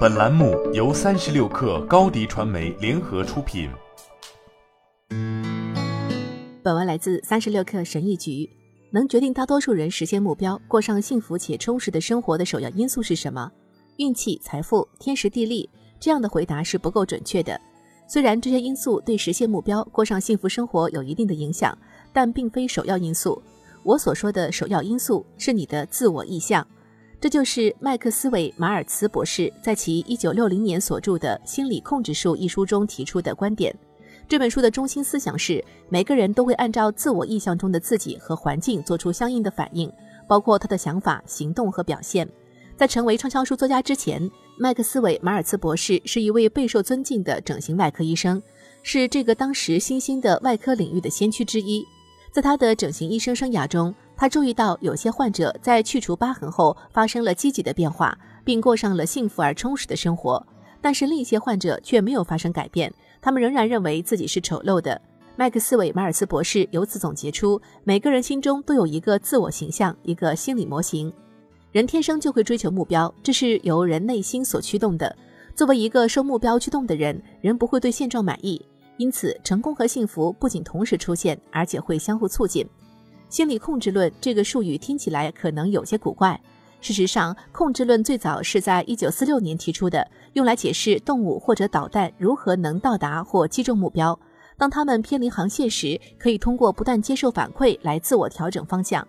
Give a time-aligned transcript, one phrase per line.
[0.00, 3.70] 本栏目由三十六氪高低传媒联合出品。
[6.62, 8.48] 本文来自三十六氪神译局。
[8.90, 13.50] 能决定大多数人实现目标、过上幸福且充实的生活的首要因素是什么？
[13.98, 15.70] 运气、财富、天时地利？
[16.00, 17.58] 这样的回答是不够准确的。
[18.08, 21.76] 虽然这些因素对实现目标、过上幸福生活有一定的影响，
[22.12, 23.40] 但并非首要因素。
[23.84, 26.66] 我所说的首要因素是你的自我意向。
[27.20, 33.76] 这就是麦克斯韦马尔茨博士在其1960年所著的《心理控制术》一书中提出的观点。
[34.26, 39.92] 这本书的中心思想是，每个人都会按照自我意向中的自己和环境做出相应的反应，
[40.26, 42.26] 包括他的想法、行动和表现。
[42.74, 48.42] 在成为畅销书作家之前，麦克斯韦马尔茨博士是一位备受尊敬的整形外科医生，
[48.82, 51.84] 是这个当时新兴的外科领域的先驱之一。
[52.32, 60.46] 在他的整形医生生涯中，他注意到有些患者在去除疤痕后发生了积极的变化，并过上了幸福而充实的生活。
[60.78, 65.00] 但是另一些患者却没有发生改变，他们仍然认为自己是丑陋的。
[65.36, 71.10] 麦克斯韦马尔斯博士由此总结出，每个人心中都有一个自我形象，一个心理模型。
[71.72, 75.16] 人天生就会追求目标，这是由人内心所驱动的。
[75.54, 78.60] 作为一个受目标驱动的人，人不会对现状满意，
[78.98, 82.68] 因此成功和幸福不仅同时出现，而且会相互促进。
[83.30, 86.38] 心理控制论这个术语听起来可能有些古怪。
[86.80, 94.18] 事实上，控制论最早是在一九四六年提出的，用来解释动物或者导弹如何能到达或击中目标。
[94.56, 99.06] 当它们偏离航线时，可以通过不断接受反馈来自我调整方向。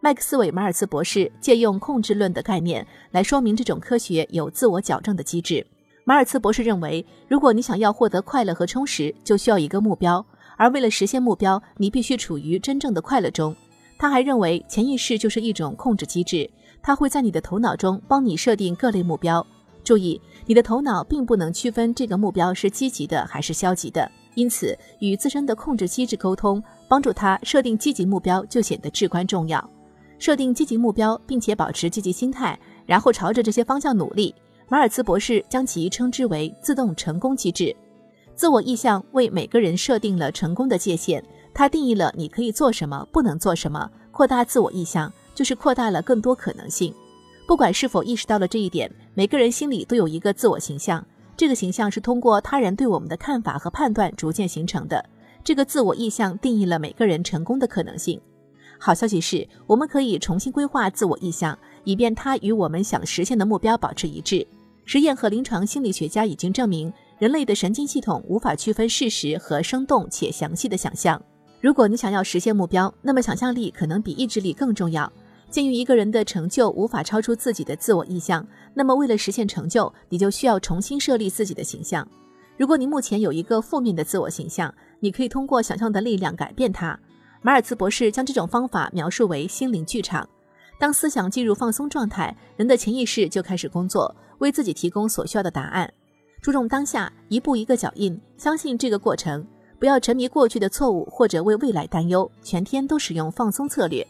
[0.00, 5.66] 麦克斯韦马尔茨博士借用控制论的概念来说明这种科学有自我矫正的机制。
[6.04, 10.24] 马尔茨博士认为，如果你想要获得快乐和充实，就需要一个目标。
[10.58, 13.56] 而为了实现目标，你必须处于真正的快乐中。
[13.96, 16.48] 他还认为，潜意识就是一种控制机制，
[16.82, 19.44] 它会在你的头脑中帮你设定各类目标。
[19.82, 29.70] 注意，你的头脑并不能区分这个目标是积极的还是消极的，因此与自身的控制机制沟通，帮助他设定积极目标就显得至关重要。
[30.18, 34.34] 设定积极目标，并且保持积极心态，然后朝着这些方向努力。
[34.68, 37.74] 马尔茨博士将其称之为自动成功机制。
[38.38, 41.20] 自我意向为每个人设定了成功的界限，
[41.52, 43.90] 它定义了你可以做什么，不能做什么。
[44.12, 46.94] 扩大自我意向就是扩大了更多可能性。
[47.48, 51.04] 不管是否意识到了这一点，每个人心里都有一个自我形象，
[51.36, 55.04] 这个形象是通过他人对我们的看法和判断逐渐形成的。
[55.42, 58.20] 这个自我意向定义了每个人成功的可能性。
[58.78, 64.46] 好消息是，我们可以重新规划自我意向，以便它与我们想实现的目标保持一致。
[64.84, 66.92] 实验和临床心理学家已经证明。
[67.18, 71.20] 人类的神经系统无法区分事实和生动且详细的想象。
[71.60, 75.12] 如果你想要实现目标，那么想象力可能比意志力更重要。
[75.50, 82.06] 鉴于一个人的成就无法超出自己的自我意向，那么为了实现成就，你就需要重新设立自己的形象。
[82.56, 86.96] 如果你目前有一个负面的自我形象，你可以通过想象的力量改变它。
[87.42, 90.28] 马尔茨博士将这种方法描述为心灵剧场。
[90.78, 95.92] 当思想进入放松状态，人的潜意识就开始工作，为自己提供所需要的答案。
[96.40, 99.44] 注重当下，一步一个脚印，相信这个过程，
[99.78, 104.06] 不要沉迷过去的错误或者为未来担忧，全天都使用放松策略。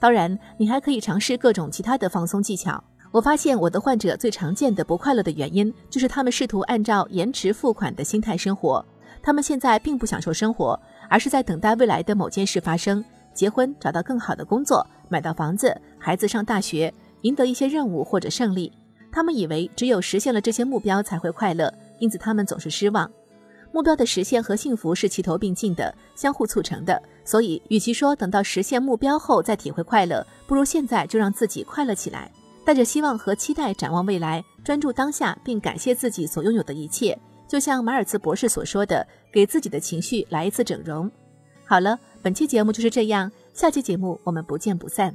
[0.00, 2.82] 当然，你还可以尝试各种其他的放松技巧。
[3.12, 8.84] 我发现我的患者最常见的不快乐的原因，就是他们试图按照延迟付款的心态生活。
[9.22, 18.72] 他们现在并不享受生活，而是在等待未来的某件事发生：结婚、找到更好的工作、买到房子、孩子上大学、赢得一些任务或者胜利。
[19.16, 23.10] 他们以为只有实现了这些目标才会快乐，因此他们总是失望。
[23.72, 27.02] 目标的实现和幸福是齐头并进的，相互促成的。
[27.24, 32.30] 所以，与其说等到实现目标后再体会快乐，不如现在就让自己快乐起来，
[32.62, 37.18] 带着希望和期待展望未来，专注当下，并感谢自己所拥有的一切。
[37.48, 41.10] 就像马尔茨博士所说的，给自己的情绪来一次整容。
[41.64, 45.14] 好了，本期节目就是这样，下期节目我们不见不散。